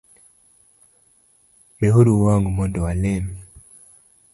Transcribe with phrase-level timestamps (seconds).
[1.77, 3.25] Miuru wang’ u mondo walem